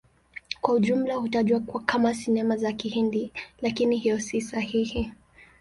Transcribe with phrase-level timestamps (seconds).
[0.61, 5.11] Kwa ujumla hutajwa kama Sinema za Kihindi, lakini hiyo si sahihi.